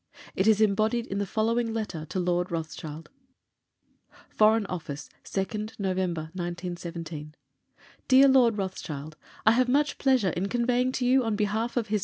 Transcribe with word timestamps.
It 0.35 0.47
is 0.47 0.59
embodied 0.61 1.05
in 1.05 1.19
the 1.19 1.27
following 1.27 1.75
letter 1.75 2.07
to 2.07 2.19
Lord 2.19 2.49
Rothschild: 2.49 3.11
FOREIGN 4.29 4.65
OFFICE, 4.65 5.09
2nd 5.23 5.79
November, 5.79 6.31
1917. 6.33 7.35
DEAR 8.07 8.27
LORD 8.27 8.57
ROTHSCHILD, 8.57 9.15
I 9.45 9.51
have 9.51 9.69
much 9.69 9.99
pleasure 9.99 10.29
in 10.31 10.49
conveying 10.49 10.91
to 10.93 11.05
you 11.05 11.23
on 11.23 11.35
behalf 11.35 11.77
of 11.77 11.91
H.M.' 11.91 11.99